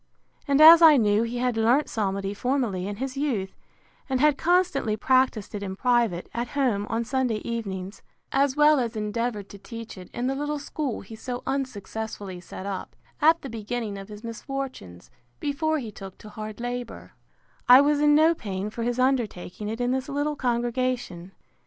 [0.47, 3.55] And as I knew he had learnt psalmody formerly, in his youth,
[4.09, 8.01] and had constantly practised it in private, at home, on Sunday evenings,
[8.31, 12.65] (as well as endeavoured to teach it in the little school he so unsuccessfully set
[12.65, 17.11] up, at the beginning of his misfortunes, before he took to hard labour,)
[17.69, 21.31] I was in no pain for his undertaking it in this little congregation.